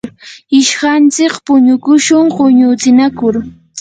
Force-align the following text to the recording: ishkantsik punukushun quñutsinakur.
ishkantsik 0.59 1.33
punukushun 1.45 2.25
quñutsinakur. 2.35 3.35